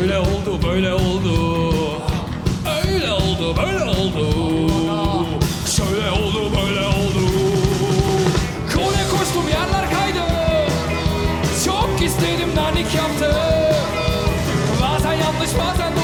böyle 0.00 0.18
oldu 0.18 0.44
Öyle 2.86 3.12
oldu 3.12 3.56
böyle 3.56 3.84
oldu. 3.84 4.26
Şöyle 5.76 6.10
oldu 6.10 6.52
böyle 6.56 6.80
oldu. 6.80 7.30
Kone 8.74 9.08
koştum 9.10 9.48
yerler 9.48 9.90
kaydı. 9.90 10.22
Çok 11.64 12.02
istedim 12.02 12.48
nanik 12.56 12.94
yaptı. 12.94 13.36
Bazen 14.82 15.12
yanlış 15.12 15.50
bazen 15.58 15.92
doğru 15.96 16.03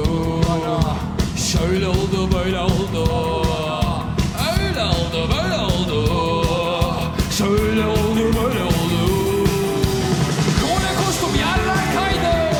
oldu 0.00 0.96
Şöyle 1.52 1.88
oldu 1.88 2.28
böyle 2.34 2.60
oldu. 2.60 3.10
Öyle 4.60 4.82
oldu 4.82 5.30
böyle 5.34 5.58
oldu. 5.58 6.10
Şöyle 7.38 7.86
oldu 7.86 8.34
böyle 8.34 8.62
oldu. 8.62 9.00
Gole 10.60 10.92
koştum 11.04 11.34
yerler 11.38 11.84
kaydı. 11.94 12.56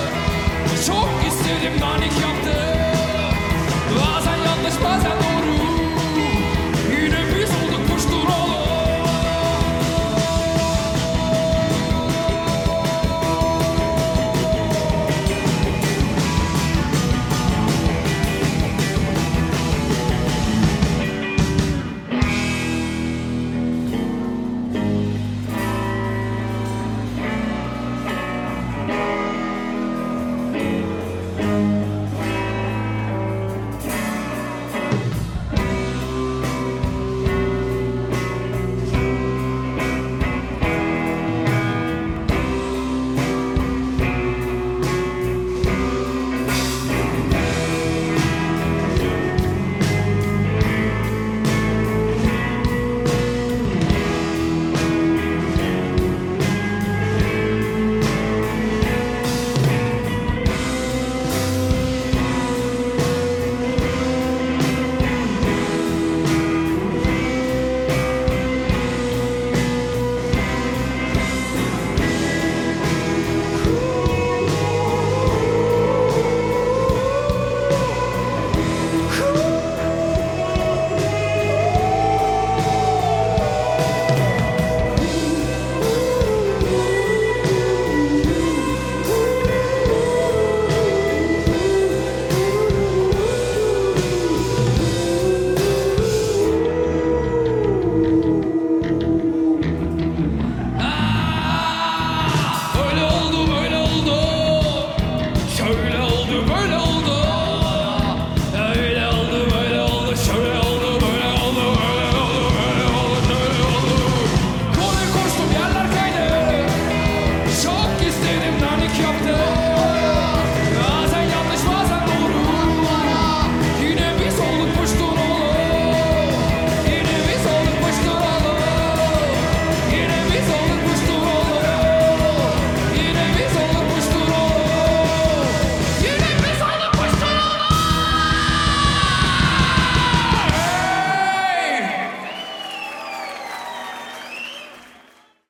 Çok 0.87 1.09
istedim 1.29 1.81
nanik 1.81 2.13
yaptım 2.13 3.37
Bazen 3.97 4.37
yanlış 4.37 4.75
bazen 4.85 5.26